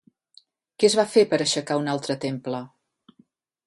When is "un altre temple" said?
1.85-2.67